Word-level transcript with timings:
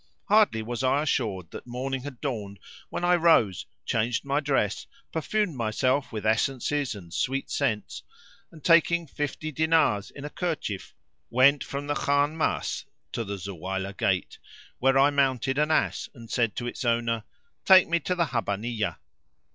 Hardly 0.29 0.63
was 0.63 0.81
I 0.83 1.03
assured 1.03 1.51
that 1.51 1.67
morning 1.67 2.01
had 2.01 2.19
dawned 2.21 2.57
when 2.89 3.05
I 3.05 3.15
rose, 3.15 3.67
changed 3.85 4.25
my 4.25 4.39
dress, 4.39 4.87
perfumed 5.11 5.55
myself 5.55 6.11
with 6.11 6.25
essences 6.25 6.95
and 6.95 7.13
sweet 7.13 7.51
scents 7.51 8.01
and, 8.51 8.63
taking 8.63 9.05
fifty 9.05 9.51
dinars 9.51 10.09
in 10.09 10.25
a 10.25 10.31
kerchief, 10.31 10.95
went 11.29 11.63
from 11.63 11.85
the 11.85 11.93
Khan 11.93 12.35
Masrúr 12.35 12.85
to 13.11 13.23
the 13.23 13.35
Zuwaylah[FN#530] 13.37 13.97
gate, 13.97 14.39
where 14.79 14.97
I 14.97 15.11
mounted 15.11 15.59
an 15.59 15.69
ass 15.69 16.09
and 16.15 16.31
said 16.31 16.55
to 16.55 16.65
its 16.65 16.83
owner, 16.83 17.23
"Take 17.63 17.87
me 17.87 17.99
to 17.99 18.15
the 18.15 18.25
Habbaniyah." 18.25 18.97